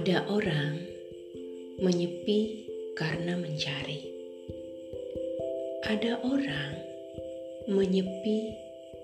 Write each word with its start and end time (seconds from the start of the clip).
Ada 0.00 0.32
orang 0.32 0.80
menyepi 1.76 2.64
karena 2.96 3.36
mencari. 3.36 4.00
Ada 5.84 6.24
orang 6.24 6.72
menyepi 7.68 8.56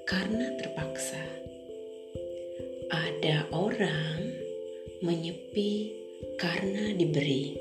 karena 0.09 0.57
terpaksa. 0.57 1.21
Ada 2.89 3.45
orang 3.53 4.41
menyepi 5.05 5.93
karena 6.41 6.97
diberi. 6.97 7.61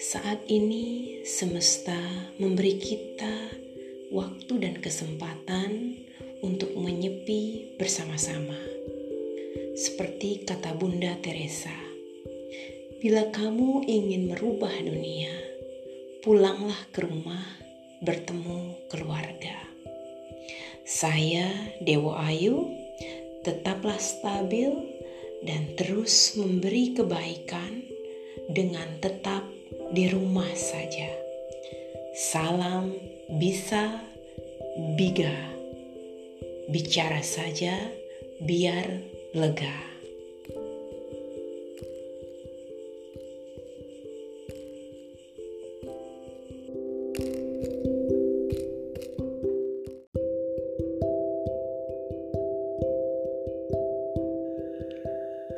Saat 0.00 0.48
ini, 0.48 1.20
semesta 1.28 2.00
memberi 2.40 2.80
kita 2.80 3.52
waktu 4.08 4.64
dan 4.64 4.80
kesempatan 4.80 6.00
untuk 6.40 6.72
menyepi 6.72 7.76
bersama-sama, 7.76 8.56
seperti 9.76 10.48
kata 10.48 10.72
Bunda 10.72 11.20
Teresa 11.20 11.93
Bila 13.04 13.28
kamu 13.28 13.84
ingin 13.84 14.32
merubah 14.32 14.72
dunia, 14.80 15.28
pulanglah 16.24 16.88
ke 16.88 17.04
rumah 17.04 17.44
bertemu 18.00 18.80
keluarga. 18.88 19.60
Saya 20.88 21.52
Dewa 21.84 22.24
Ayu, 22.24 22.64
tetaplah 23.44 24.00
stabil 24.00 24.72
dan 25.44 25.76
terus 25.76 26.32
memberi 26.40 26.96
kebaikan 26.96 27.84
dengan 28.48 28.88
tetap 29.04 29.44
di 29.92 30.08
rumah 30.08 30.48
saja. 30.56 31.12
Salam 32.16 32.88
bisa 33.36 34.00
biga. 34.96 35.52
Bicara 36.72 37.20
saja 37.20 37.84
biar 38.40 39.04
lega. 39.36 39.93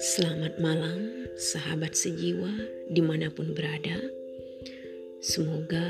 Selamat 0.06 0.54
malam, 0.62 1.26
sahabat 1.34 1.98
sejiwa, 1.98 2.54
di 2.86 3.02
mana 3.02 3.26
pun 3.26 3.50
berada. 3.50 3.98
Semoga 5.18 5.82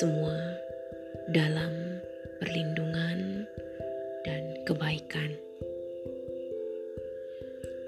semua 0.00 0.32
dalam 1.36 2.00
perlindungan 2.40 3.44
dan 4.24 4.56
kebaikan. 4.64 5.36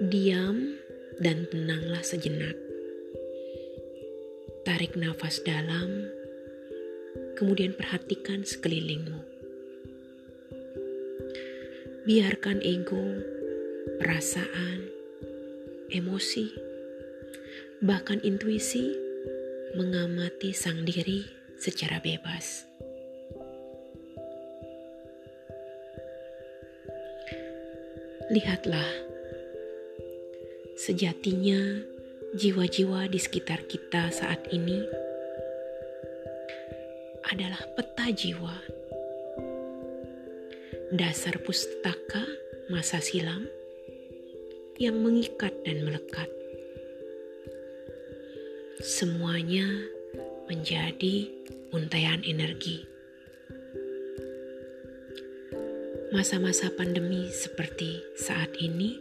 Diam 0.05 0.77
dan 1.17 1.49
tenanglah 1.49 2.05
sejenak. 2.05 2.53
Tarik 4.61 4.93
nafas 4.93 5.41
dalam, 5.41 6.13
kemudian 7.33 7.73
perhatikan 7.73 8.45
sekelilingmu. 8.45 9.17
Biarkan 12.05 12.61
ego, 12.61 13.25
perasaan, 13.97 15.00
emosi, 15.91 16.47
bahkan 17.83 18.17
intuisi 18.23 18.95
mengamati 19.75 20.55
sang 20.55 20.87
diri 20.87 21.27
secara 21.59 21.99
bebas. 21.99 22.65
Lihatlah, 28.31 28.87
sejatinya 30.79 31.83
jiwa-jiwa 32.31 33.11
di 33.11 33.19
sekitar 33.19 33.67
kita 33.67 34.07
saat 34.07 34.47
ini 34.55 34.79
adalah 37.27 37.59
peta 37.75 38.07
jiwa. 38.07 38.55
Dasar 40.95 41.39
pustaka 41.43 42.23
masa 42.71 43.03
silam 43.03 43.47
yang 44.81 44.97
mengikat 44.97 45.53
dan 45.61 45.85
melekat. 45.85 46.25
Semuanya 48.81 49.69
menjadi 50.49 51.29
untaian 51.69 52.17
energi. 52.25 52.81
Masa-masa 56.09 56.73
pandemi 56.73 57.29
seperti 57.29 58.01
saat 58.17 58.57
ini, 58.57 58.97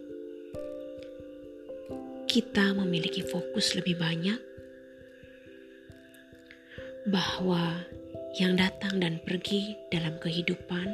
kita 2.29 2.77
memiliki 2.77 3.25
fokus 3.25 3.73
lebih 3.73 3.97
banyak 3.97 4.37
bahwa 7.09 7.89
yang 8.37 8.53
datang 8.53 9.01
dan 9.01 9.17
pergi 9.25 9.81
dalam 9.89 10.21
kehidupan 10.21 10.93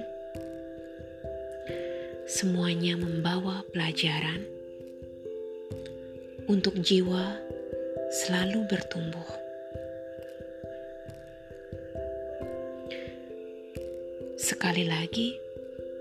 semuanya 2.30 2.94
membawa 2.94 3.66
pelajaran 3.74 4.55
untuk 6.46 6.78
jiwa 6.78 7.42
selalu 8.06 8.70
bertumbuh. 8.70 9.26
Sekali 14.38 14.86
lagi, 14.86 15.34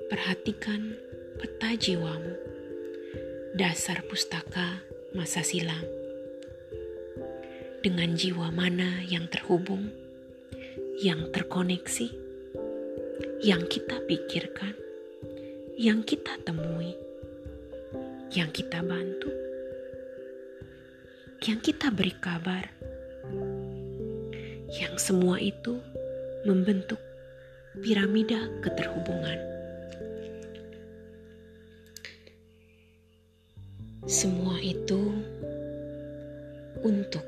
perhatikan 0.05 0.93
peta 1.41 1.73
jiwamu, 1.73 2.37
dasar 3.57 4.05
pustaka 4.05 4.85
masa 5.17 5.41
silam. 5.41 5.81
Dengan 7.81 8.13
jiwa 8.13 8.53
mana 8.53 9.01
yang 9.09 9.25
terhubung, 9.33 9.89
yang 11.01 11.33
terkoneksi, 11.33 12.13
yang 13.41 13.65
kita 13.65 13.97
pikirkan, 14.05 14.77
yang 15.73 16.05
kita 16.05 16.37
temui, 16.45 16.93
yang 18.29 18.53
kita 18.53 18.85
bantu 18.85 19.54
yang 21.43 21.59
kita 21.59 21.91
beri 21.91 22.15
kabar, 22.23 22.63
yang 24.71 24.95
semua 24.95 25.35
itu 25.43 25.83
membentuk 26.47 27.01
piramida 27.83 28.47
keterhubungan. 28.63 29.39
Semua 34.07 34.61
itu 34.61 35.11
untuk 36.85 37.25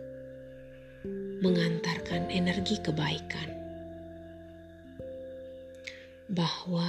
mengantarkan 1.43 2.31
energi 2.31 2.79
kebaikan, 2.79 3.49
bahwa 6.31 6.87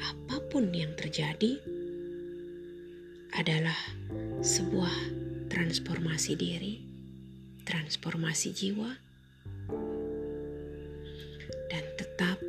apa 0.00 0.36
pun 0.48 0.72
yang 0.72 0.92
terjadi 0.96 1.60
adalah 3.34 3.76
sebuah 4.40 5.23
transformasi 5.54 6.34
diri, 6.34 6.82
transformasi 7.62 8.50
jiwa, 8.50 8.90
dan 11.70 11.84
tetap 11.94 12.42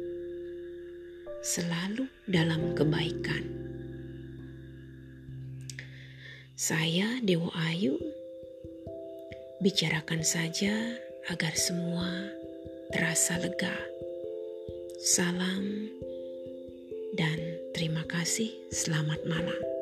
selalu 1.45 2.09
dalam 2.25 2.73
kebaikan. 2.73 3.45
Saya 6.57 7.21
Dewa 7.21 7.53
Ayu, 7.69 7.93
bicarakan 9.61 10.25
saja 10.25 10.73
agar 11.29 11.53
semua 11.53 12.09
terasa 12.89 13.37
lega. 13.37 13.77
Salam 14.97 15.93
dan 17.13 17.37
terima 17.77 18.01
kasih. 18.09 18.49
Selamat 18.73 19.21
malam. 19.29 19.74